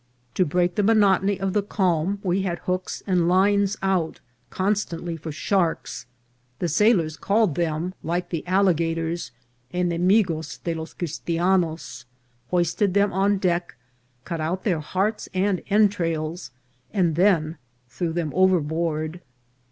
[0.33, 5.31] To break the monotony of the calm, we had hooks and lines out constantly for
[5.31, 6.07] sharks;
[6.57, 9.29] the sailors called them, like the alligators,
[9.71, 12.05] ennemigos de los Christianos,
[12.49, 13.75] hoisted them on deck,
[14.25, 16.49] cut out their hearts and entrails,
[16.91, 19.21] and then threw them overboard.